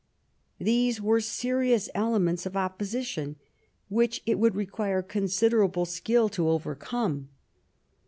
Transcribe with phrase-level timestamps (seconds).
[0.57, 3.35] These were serious elements of opposition,
[3.87, 7.29] which it would require considerable skill to overcome.